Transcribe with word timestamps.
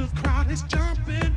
the 0.00 0.20
crowd 0.22 0.50
is 0.50 0.62
jumping. 0.62 1.29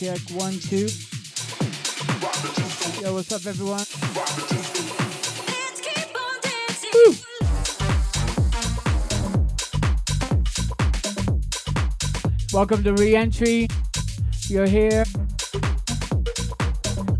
Check, 0.00 0.18
one, 0.30 0.58
two. 0.58 0.88
Yo, 3.02 3.12
what's 3.12 3.30
up, 3.32 3.44
everyone? 3.44 3.84
Welcome 12.50 12.82
to 12.82 12.94
Reentry. 12.94 13.68
You're 14.48 14.64
here. 14.64 15.04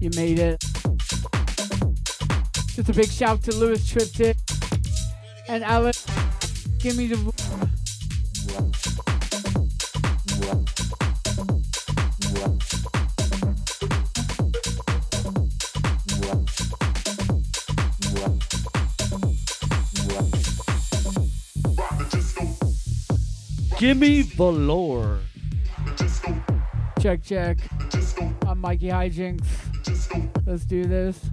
You 0.00 0.08
made 0.16 0.38
it. 0.38 0.58
Just 2.68 2.88
a 2.88 2.94
big 2.94 3.10
shout 3.10 3.42
to 3.42 3.54
Lewis 3.56 3.86
Triptych 3.86 4.38
and 5.48 5.62
Alex. 5.64 6.06
Give 6.78 6.96
me 6.96 7.08
the. 7.08 7.29
Gimme 23.90 24.22
Valor. 24.22 25.18
Check, 27.00 27.24
check. 27.24 27.58
I'm 28.46 28.60
Mikey 28.60 28.86
Hijinks. 28.86 29.44
Let's 30.46 30.64
do 30.64 30.84
this. 30.84 31.29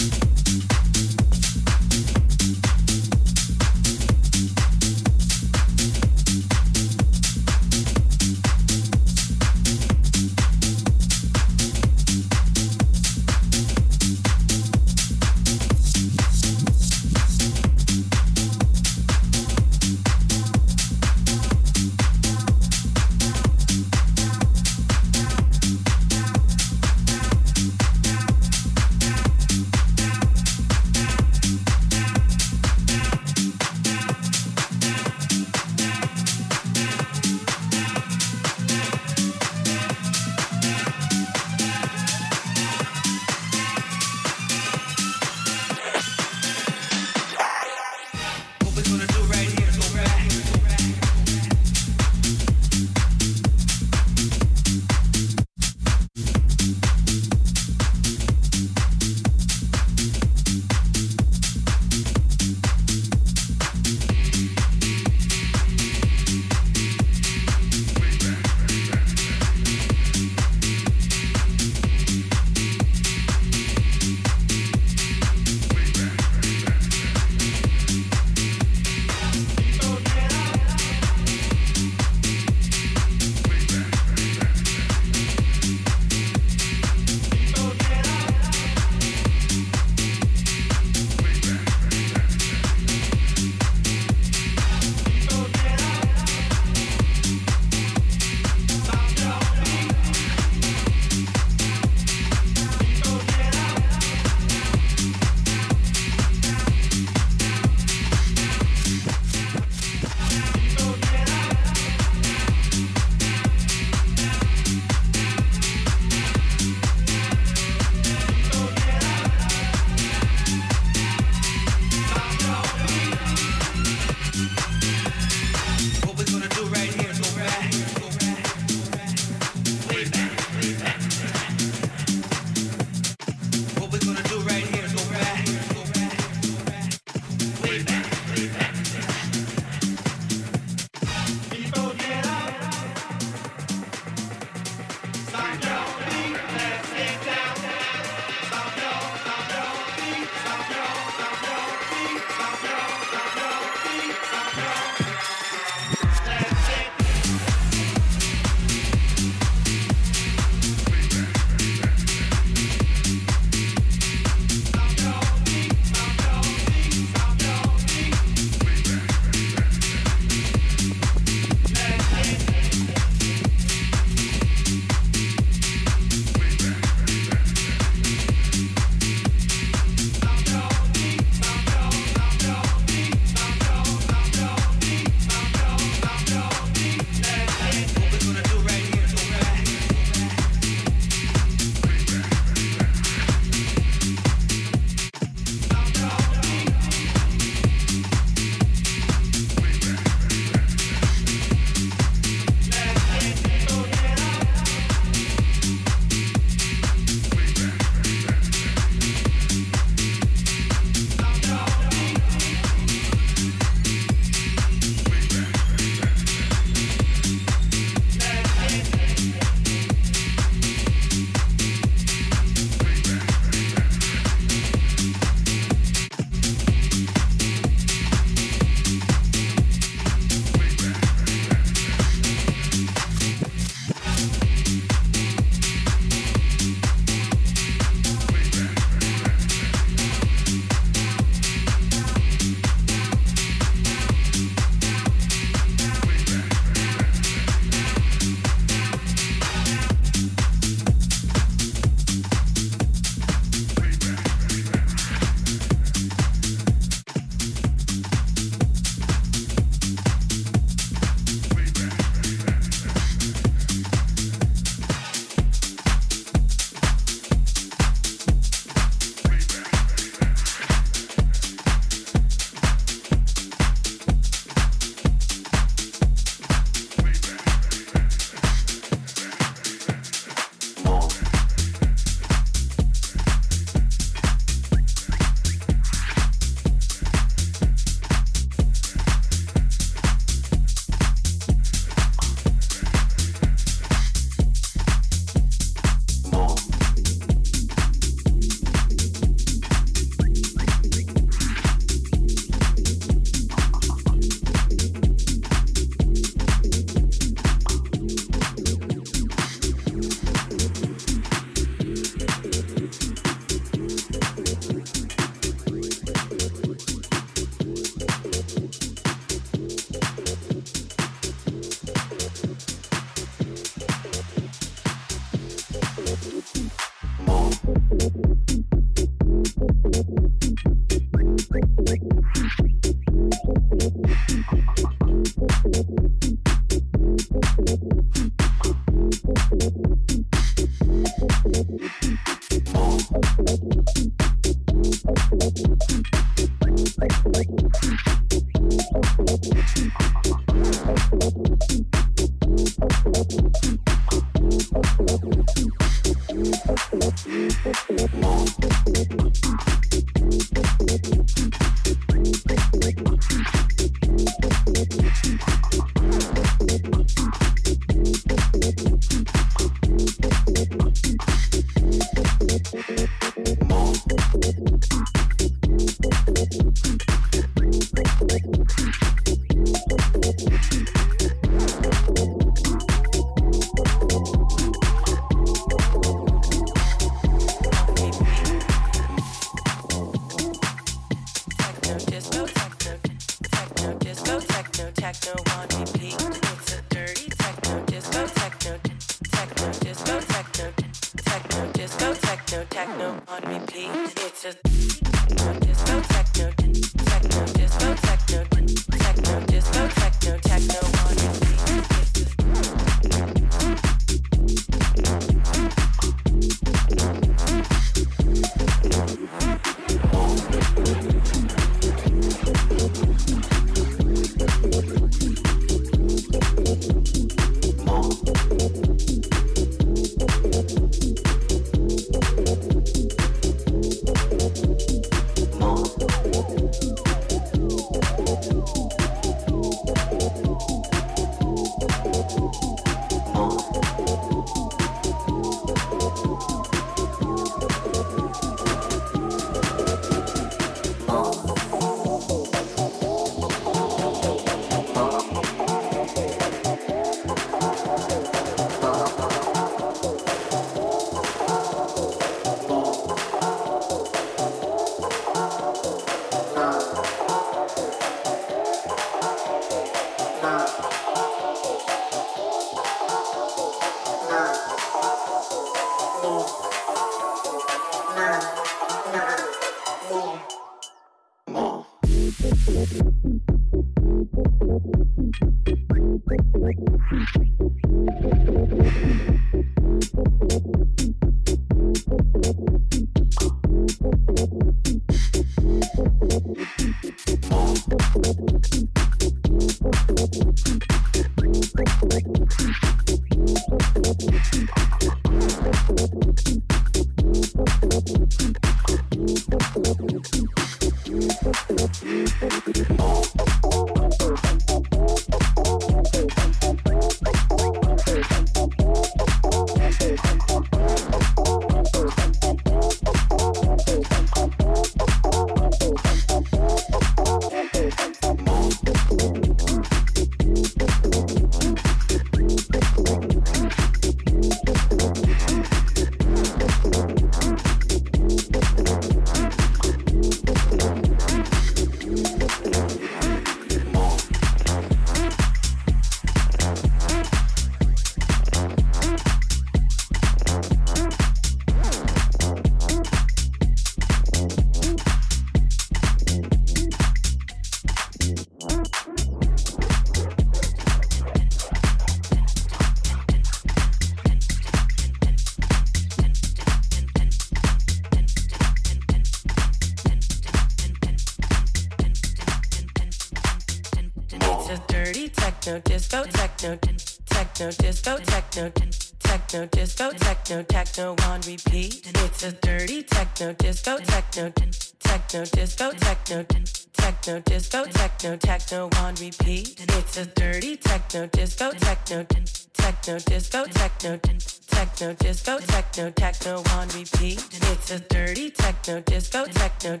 techno, 575.28 575.78
disco, 575.80 576.24
techno, 576.24 576.78
techno, 577.26 577.70
disco, 577.70 578.16
techno, 578.18 578.70
techno, 579.18 579.66
disco, 579.66 580.10
techno, 580.12 580.62
techno 580.64 581.14
on 581.28 581.40
repeat. 581.42 582.02
It's 582.04 582.42
a 582.42 582.52
dirty 582.52 583.02
techno, 583.04 583.52
disco, 583.54 583.98
techno, 583.98 584.52
techno, 585.00 585.44
disco, 585.44 585.90
techno, 585.92 586.44
techno, 586.92 587.40
disco, 587.40 587.84
techno, 587.84 588.36
techno 588.36 588.88
on 588.98 589.14
repeat. 589.14 589.78
It's 589.78 590.16
a 590.16 590.26
dirty 590.26 590.76
techno, 590.76 591.26
disco, 591.28 591.70
techno, 591.72 592.24
techno, 592.72 593.18
disco, 593.18 593.64
techno, 593.66 594.18
techno, 594.66 595.14
disco, 595.14 595.58
techno, 595.58 596.10
techno 596.10 596.62
on 596.76 596.88
repeat. 596.88 597.40
It's 597.72 597.90
a 597.90 597.98
dirty 597.98 598.50
techno, 598.50 599.00
disco, 599.00 599.44
techno 599.46 600.00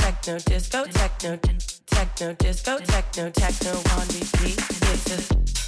techno, 0.00 0.38
disco, 0.38 0.84
techno, 0.86 1.38
techno, 1.86 2.34
disco, 2.34 2.78
techno, 2.78 3.30
techno 3.30 3.72
on 3.96 4.06
repeat. 4.08 4.58
It's 4.92 5.10
a 5.12 5.59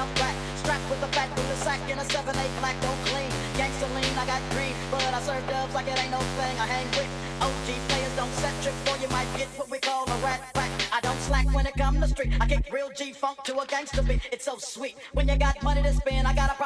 jump 0.00 0.14
back. 0.16 0.34
Strapped 0.56 0.88
with 0.88 1.02
a 1.02 1.08
fat 1.12 1.28
with 1.36 1.48
the 1.52 1.56
sack 1.56 1.80
and 1.90 2.00
a 2.00 2.04
7-8 2.04 2.32
black, 2.60 2.76
don't 2.80 3.00
clean. 3.10 3.30
Gangsta 3.58 3.88
lean, 3.94 4.14
I 4.16 4.24
got 4.32 4.40
green, 4.54 4.74
but 4.90 5.12
I 5.18 5.20
serve 5.20 5.44
dubs 5.46 5.74
like 5.74 5.88
it 5.92 5.98
ain't 6.02 6.10
no 6.10 6.22
thing. 6.40 6.54
I 6.64 6.66
hang 6.74 6.88
with 6.96 7.10
OG 7.44 7.68
players, 7.88 8.14
don't 8.16 8.34
set 8.40 8.54
trip 8.62 8.76
for 8.86 8.96
you 9.02 9.08
might 9.08 9.28
get 9.36 9.48
what 9.58 9.68
we 9.70 9.78
call 9.78 10.04
a 10.08 10.16
rat 10.24 10.40
pack. 10.54 10.70
I 10.96 11.00
don't 11.00 11.20
slack 11.28 11.46
when 11.54 11.66
it 11.66 11.74
come 11.74 12.00
to 12.00 12.08
street. 12.08 12.32
I 12.40 12.46
kick 12.46 12.72
real 12.72 12.90
G 12.96 13.12
funk 13.12 13.44
to 13.44 13.58
a 13.60 13.66
gangster 13.66 14.02
beat. 14.02 14.22
It's 14.32 14.46
so 14.46 14.56
sweet 14.58 14.96
when 15.12 15.28
you 15.28 15.36
got 15.36 15.62
money 15.62 15.82
to 15.82 15.92
spend. 15.92 16.26
I 16.26 16.34
got 16.34 16.48
a 16.50 16.56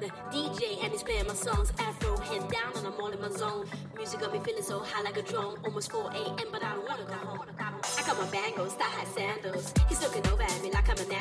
the 0.00 0.10
DJ 0.30 0.82
and 0.82 0.92
he's 0.92 1.02
playing 1.02 1.26
my 1.26 1.34
songs. 1.34 1.72
Afro 1.78 2.16
head 2.18 2.40
down 2.50 2.72
and 2.76 2.86
I'm 2.86 3.00
all 3.00 3.08
in 3.08 3.20
my 3.20 3.30
zone. 3.30 3.66
Music 3.96 4.20
got 4.20 4.32
me 4.32 4.40
feeling 4.40 4.62
so 4.62 4.80
high 4.80 5.02
like 5.02 5.16
a 5.16 5.22
drone. 5.22 5.58
Almost 5.64 5.92
4 5.92 6.10
a.m. 6.10 6.48
but 6.52 6.62
I 6.62 6.74
don't 6.74 6.88
wanna 6.88 7.04
go 7.04 7.14
home. 7.14 7.46
I 7.58 8.02
got 8.06 8.18
my 8.18 8.26
bangles, 8.30 8.74
thigh 8.74 8.84
high 8.84 9.04
sandals. 9.04 9.72
He's 9.88 10.02
looking 10.02 10.26
over 10.28 10.42
at 10.42 10.62
me 10.62 10.70
like 10.70 10.88
I'm 10.88 10.98
a. 10.98 11.15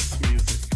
music. 0.00 0.69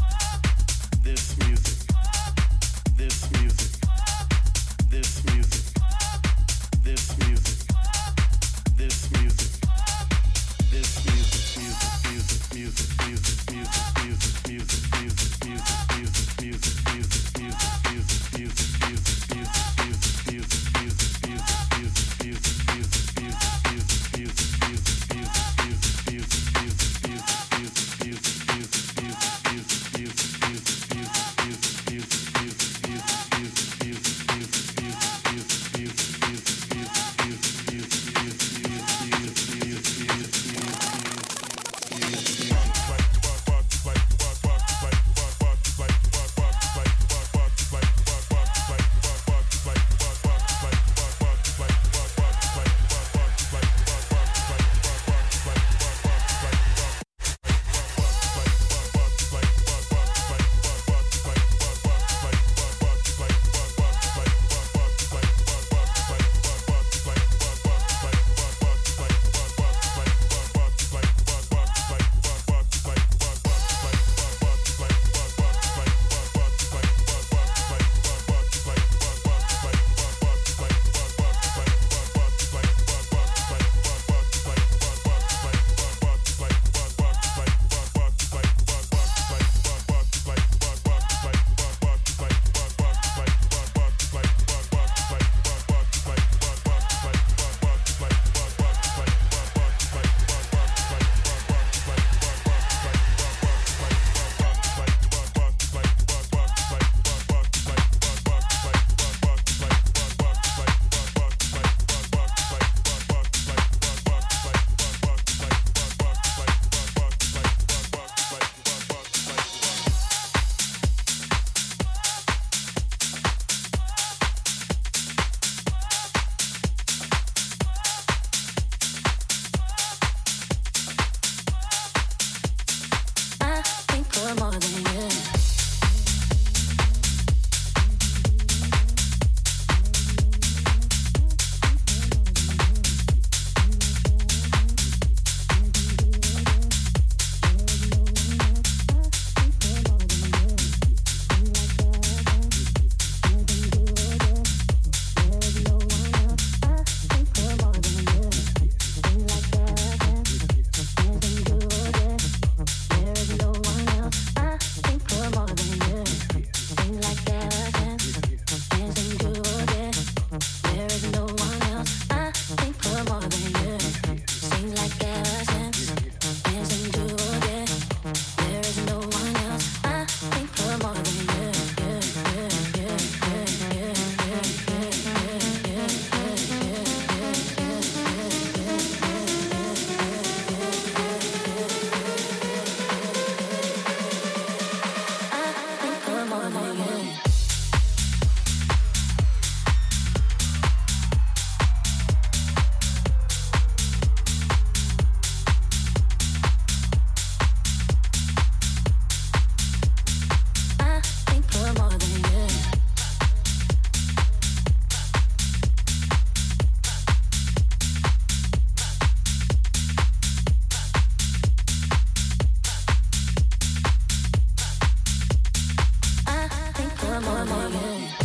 more, 227.21 227.45
more, 227.45 227.45
more, 227.45 227.69
more. 227.69 228.24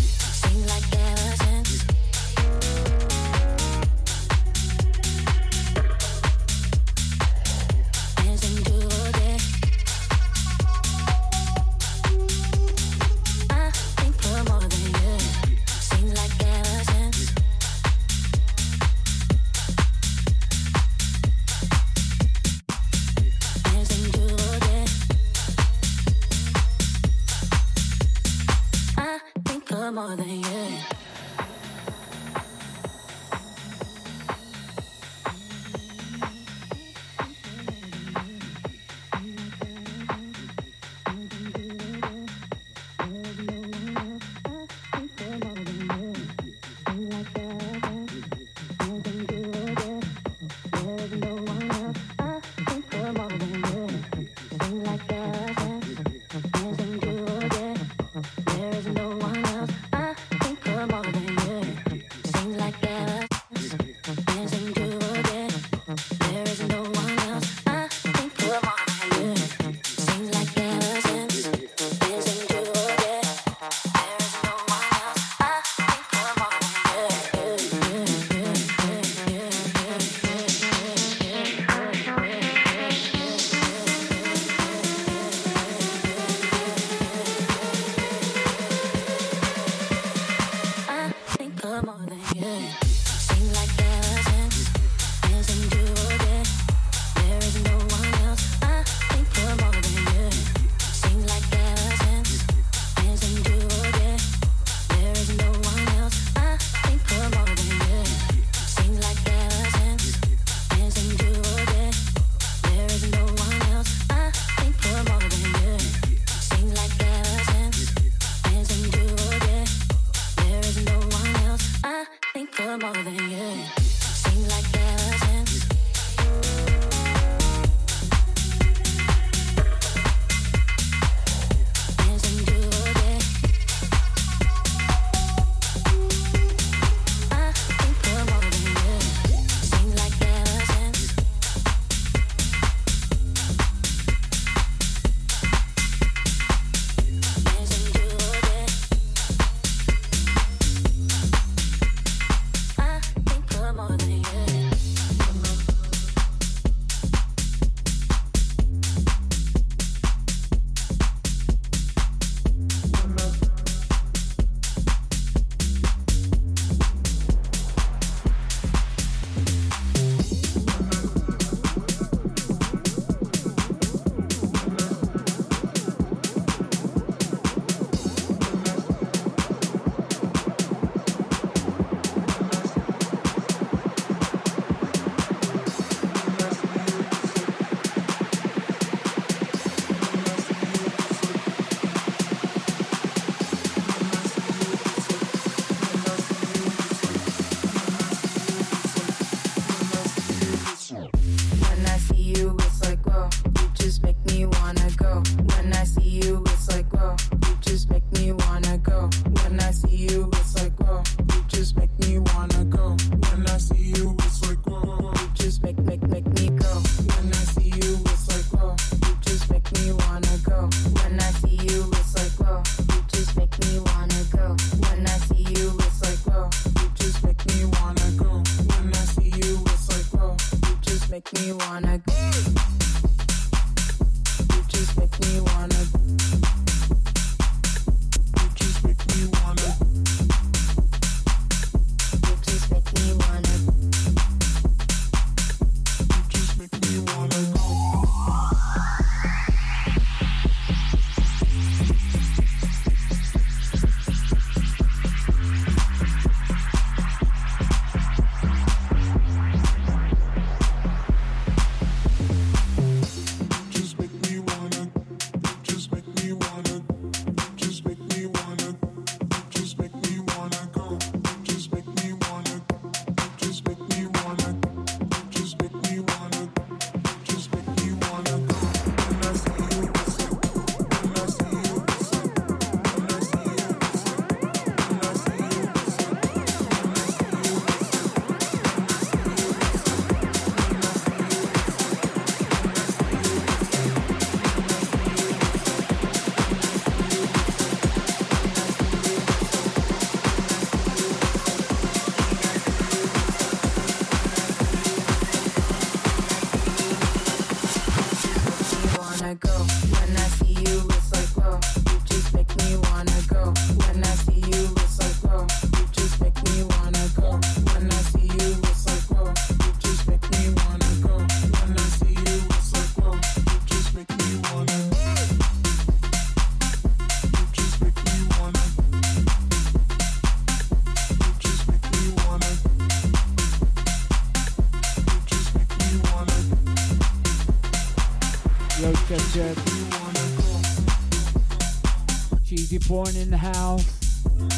Porn 342.89 343.15
in 343.17 343.29
the 343.29 343.37
house. 343.37 343.85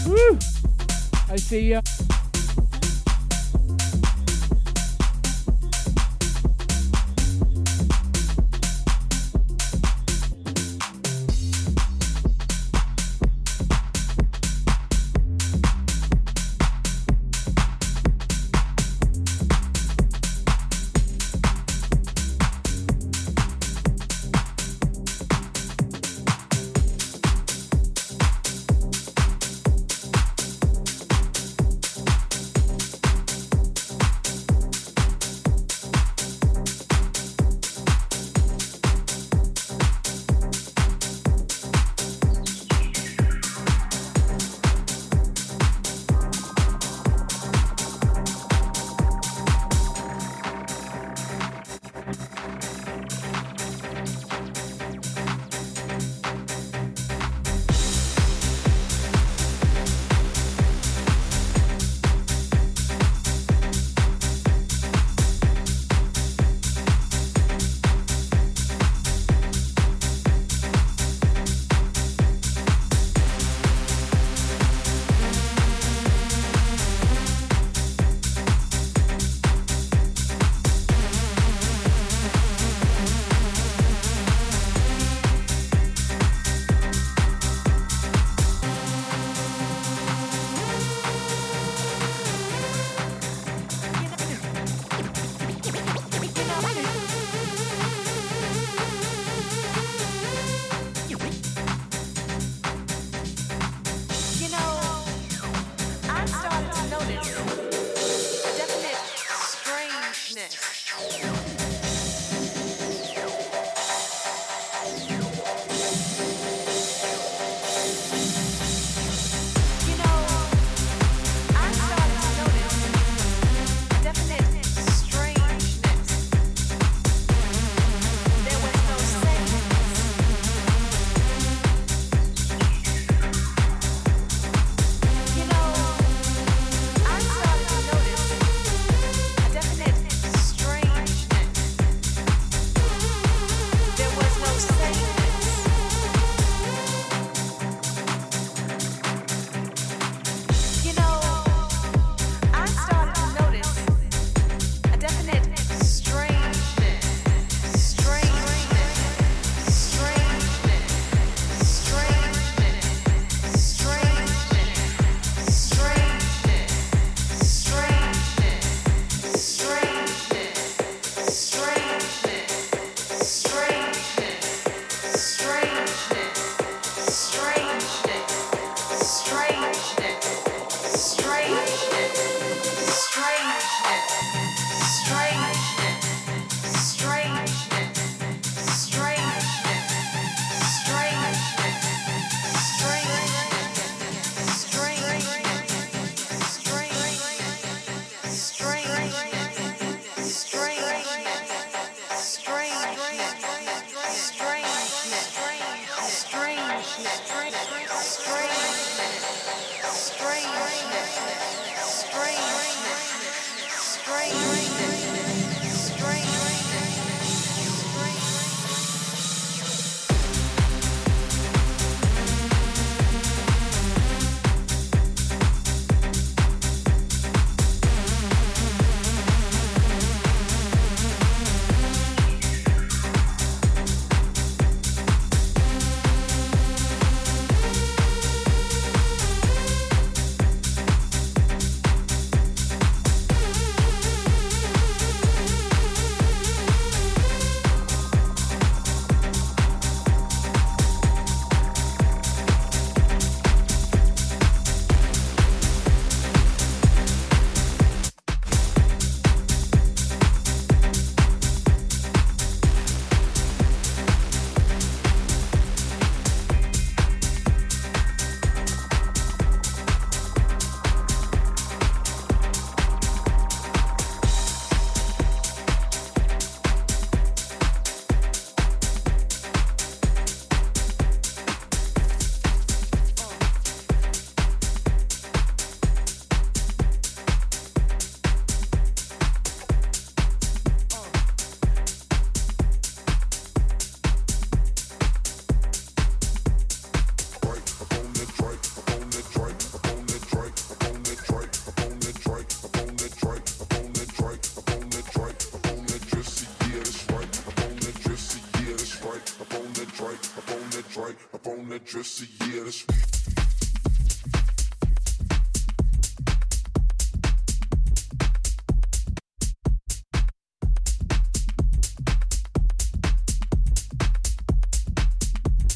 Woo! 0.07 0.39
I 1.29 1.35
see 1.35 1.71
ya. 1.71 1.80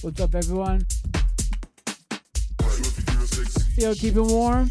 What's 0.05 0.21
up, 0.21 0.35
everyone? 0.35 0.85
Yo, 3.75 3.95
keep 3.95 4.15
it 4.15 4.21
warm. 4.21 4.69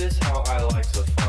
this 0.00 0.18
how 0.20 0.42
I 0.46 0.62
like 0.62 0.90
to 0.92 1.19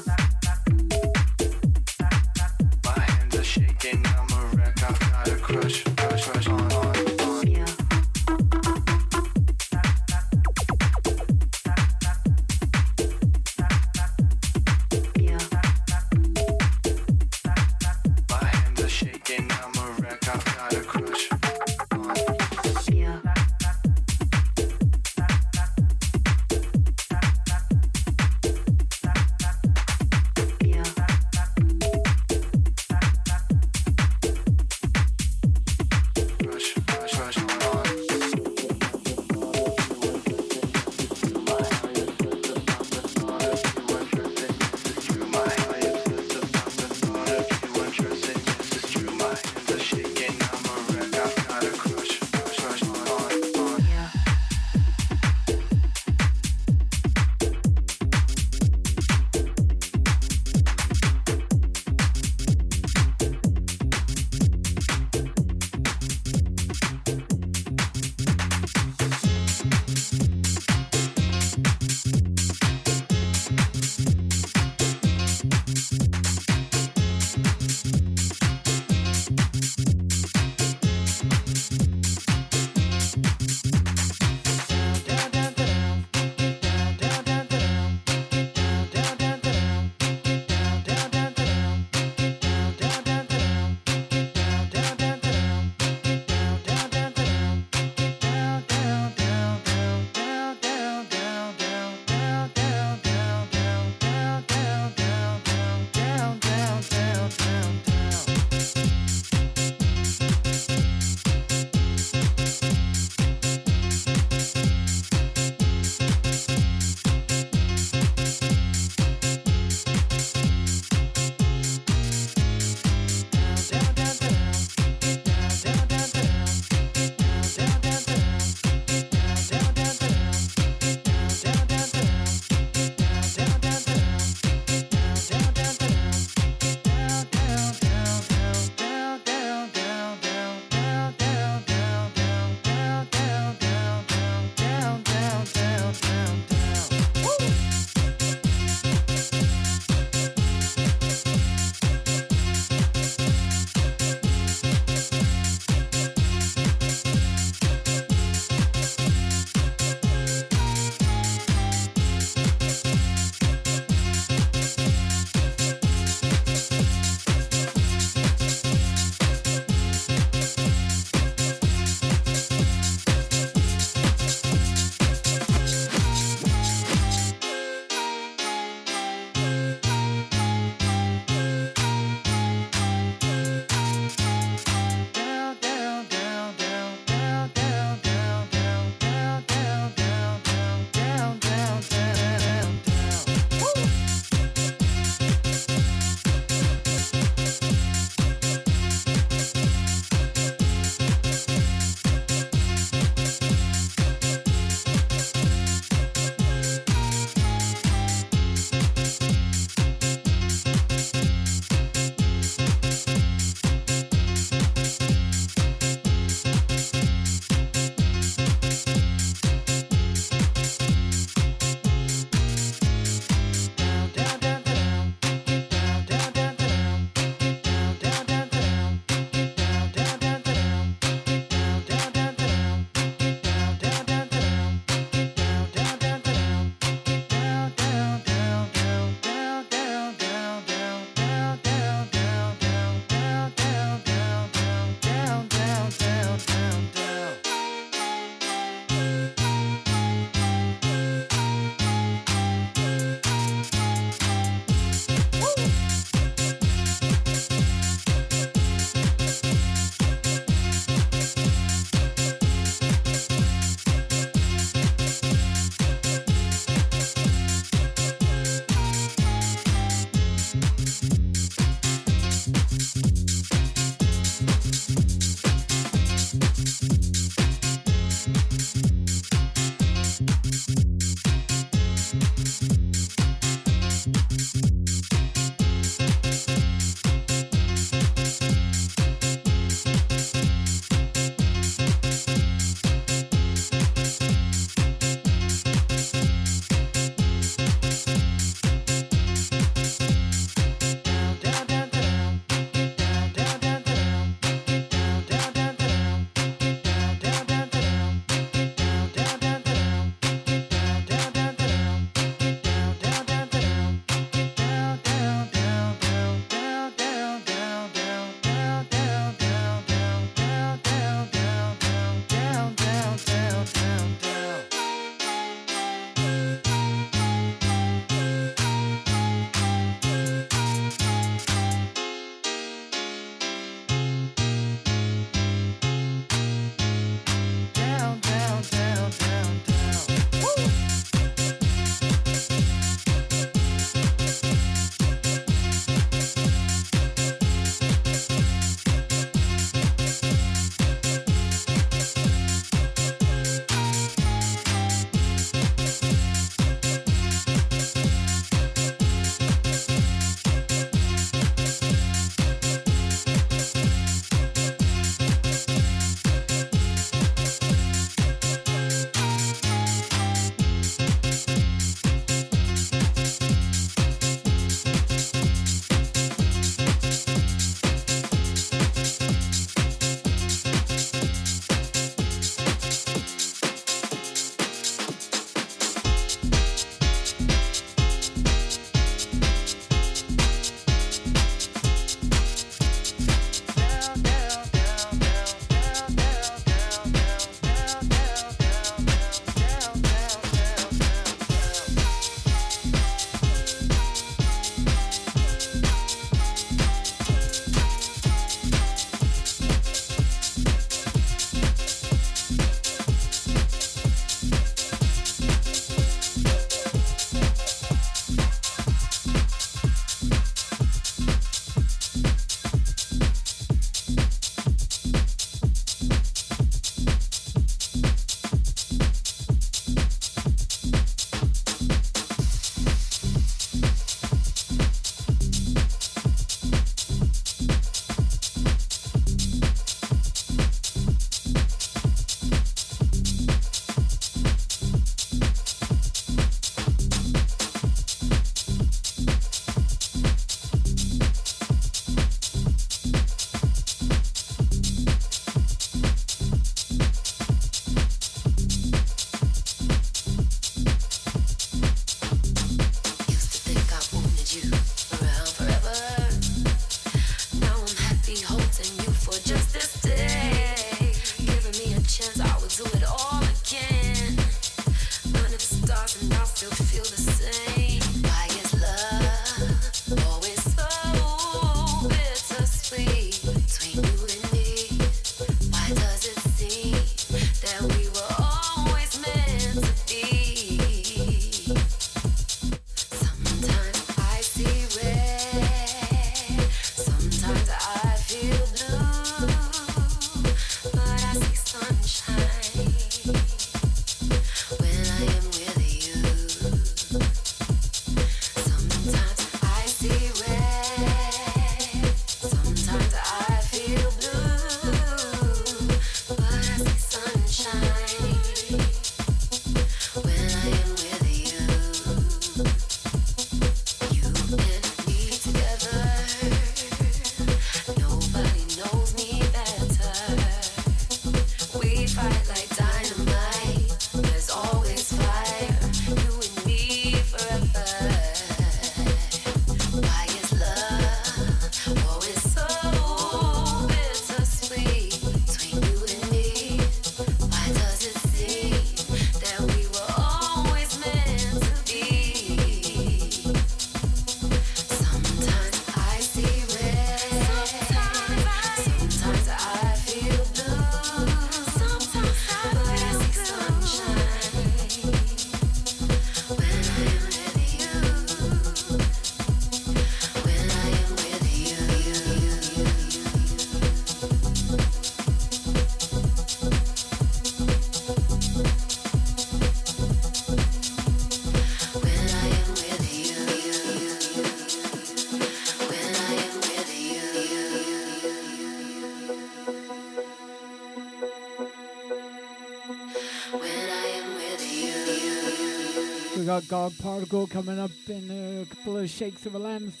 got 596.60 596.68
God 596.68 596.92
Particle 597.02 597.48
coming 597.48 597.80
up 597.80 597.90
in 598.06 598.30
a 598.30 598.64
couple 598.72 598.98
of 598.98 599.10
shakes 599.10 599.44
of 599.44 599.56
a 599.56 599.58
lamb's 599.58 600.00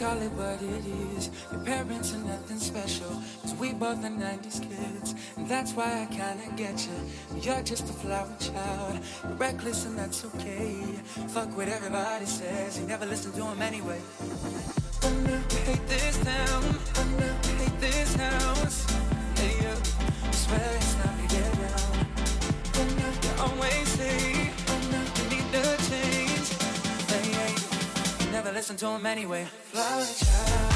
call 0.00 0.22
it 0.22 0.32
what 0.32 0.62
it 0.62 0.86
is. 1.14 1.28
Your 1.52 1.60
parents 1.60 2.14
are 2.14 2.24
nothing 2.24 2.58
special, 2.58 3.10
cause 3.42 3.54
we 3.56 3.74
both 3.74 4.02
are 4.02 4.08
90s 4.08 4.60
kids. 4.66 5.14
And 5.36 5.46
that's 5.46 5.74
why 5.74 5.88
I 6.02 6.06
kinda 6.06 6.46
get 6.56 6.88
you. 6.88 6.98
You're 7.42 7.62
just 7.62 7.84
a 7.90 7.92
flower 7.92 8.34
child. 8.40 8.98
You're 9.24 9.34
reckless 9.34 9.84
and 9.84 9.98
that's 9.98 10.24
okay. 10.24 10.80
Fuck 11.34 11.54
what 11.54 11.68
everybody 11.68 12.24
says, 12.24 12.78
you 12.78 12.86
never 12.86 13.04
listen 13.04 13.32
to 13.32 13.40
them 13.40 13.60
anyway. 13.60 14.00
You 15.52 15.60
hate 15.68 15.86
this 15.86 16.16
town. 16.24 16.62
You 17.48 17.54
hate 17.62 17.80
this 17.80 18.14
house. 18.14 18.78
Yeah, 19.36 19.52
yeah. 19.62 20.28
I 20.28 20.32
swear 20.32 20.70
it's 20.76 20.94
time 20.94 21.28
to 21.28 21.59
listen 28.70 28.88
to 28.88 28.94
him 28.94 29.06
anyway. 29.06 29.44
Flower 29.72 30.04
child. 30.04 30.69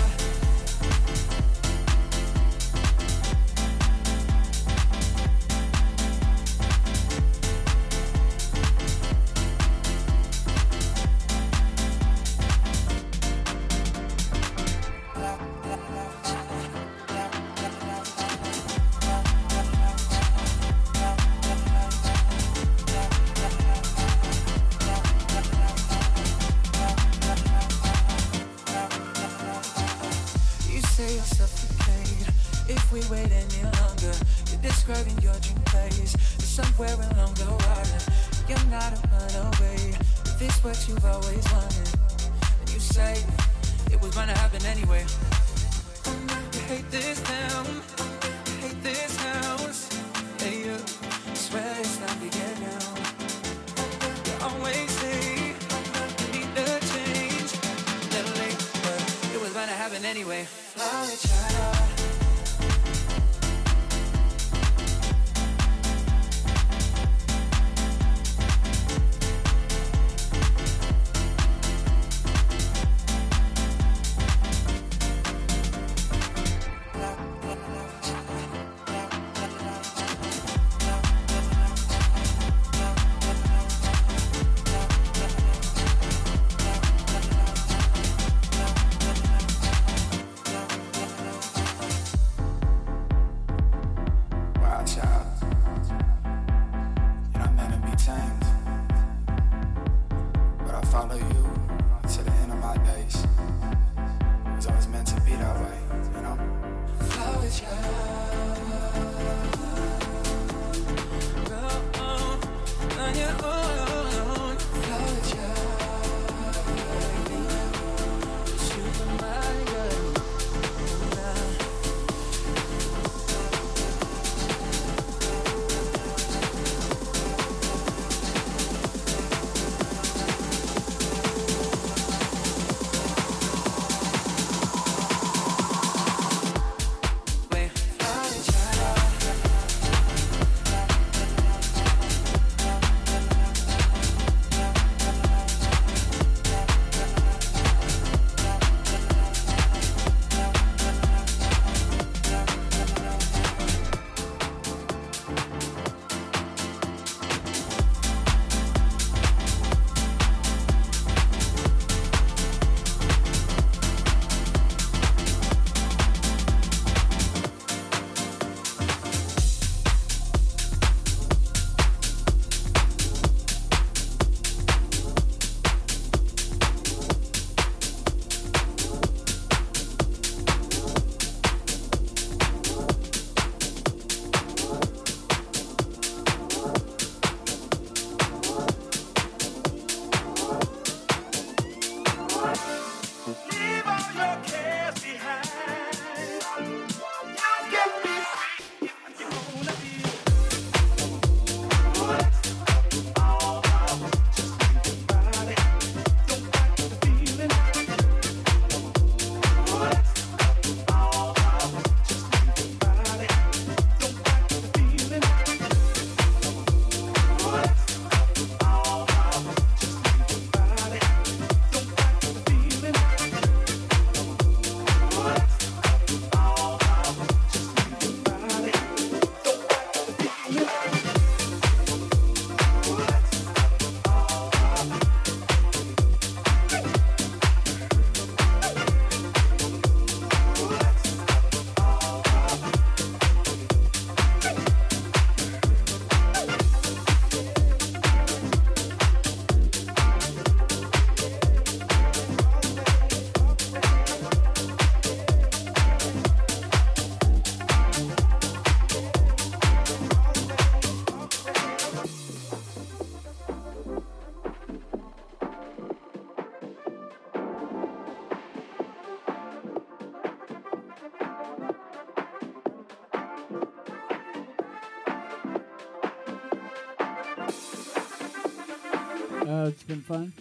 It's 279.86 279.88
been 279.88 280.02
fun. 280.02 280.32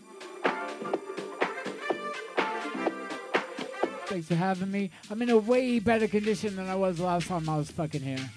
Thanks 4.05 4.27
for 4.27 4.35
having 4.35 4.71
me. 4.71 4.91
I'm 5.09 5.21
in 5.21 5.29
a 5.31 5.37
way 5.37 5.79
better 5.79 6.07
condition 6.07 6.55
than 6.55 6.69
I 6.69 6.75
was 6.75 6.99
last 6.99 7.27
time 7.27 7.49
I 7.49 7.57
was 7.57 7.71
fucking 7.71 8.01
here. 8.01 8.29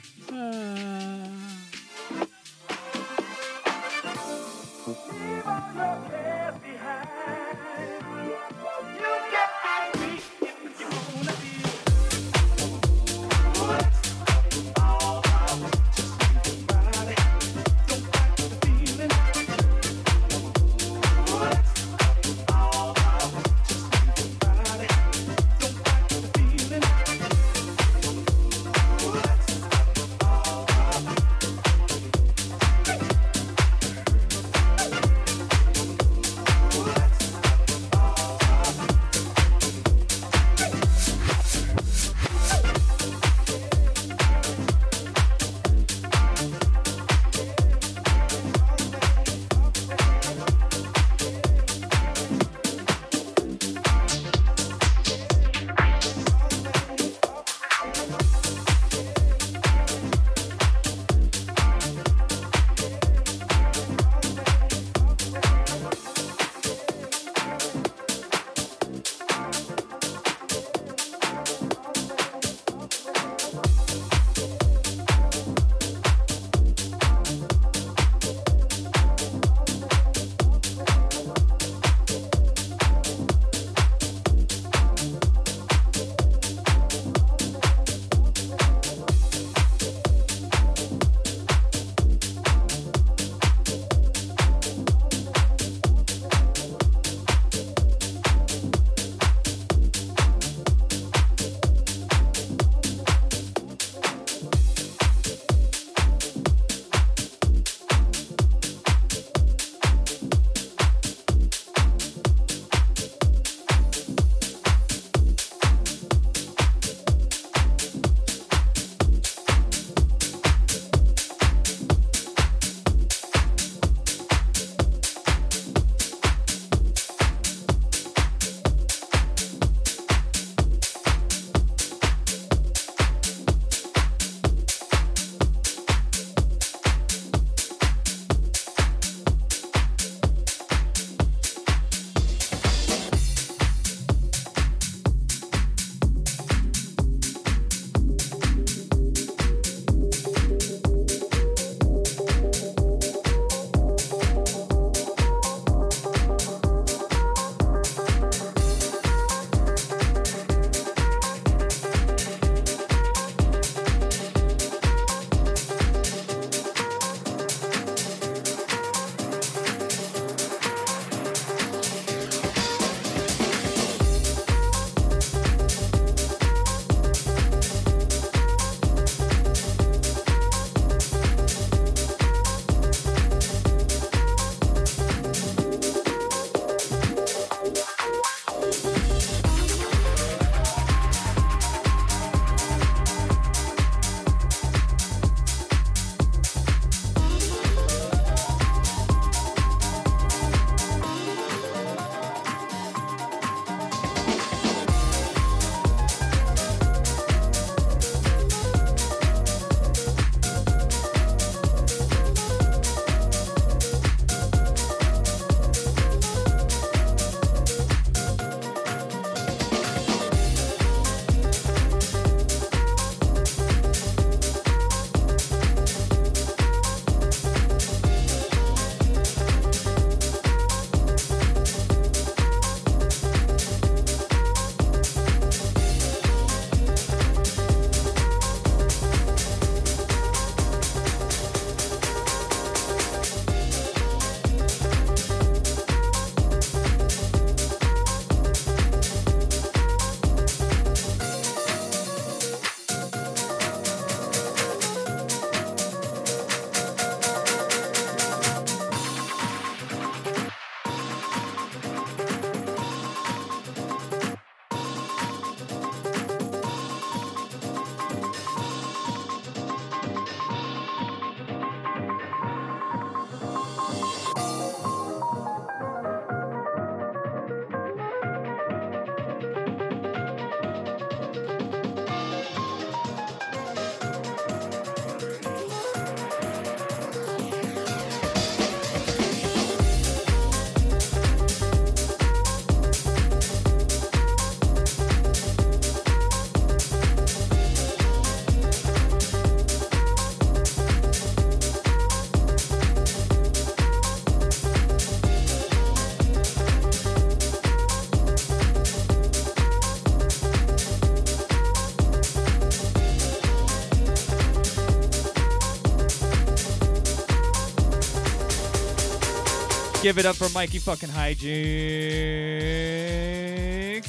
Give 320.06 320.18
it 320.18 320.24
up 320.24 320.36
for 320.36 320.48
Mikey 320.50 320.78
fucking 320.78 321.08
hijinks. 321.08 321.42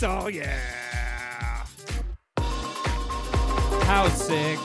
Oh 0.04 0.28
yeah. 0.28 0.60
How 3.84 4.08
sick. 4.10 4.60